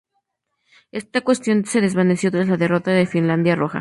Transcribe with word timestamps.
Esta 0.91 1.21
cuestión 1.21 1.63
se 1.67 1.79
desvaneció 1.79 2.31
tras 2.31 2.47
la 2.47 2.57
derrota 2.57 2.89
de 2.89 3.03
la 3.03 3.09
Finlandia 3.11 3.55
Roja. 3.55 3.69